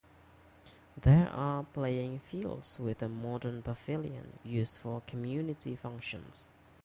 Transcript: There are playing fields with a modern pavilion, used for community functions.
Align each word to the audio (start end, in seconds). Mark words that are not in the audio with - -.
There 0.99 1.29
are 1.29 1.63
playing 1.63 2.21
fields 2.21 2.79
with 2.79 3.03
a 3.03 3.07
modern 3.07 3.61
pavilion, 3.61 4.39
used 4.43 4.77
for 4.77 5.01
community 5.05 5.75
functions. 5.75 6.47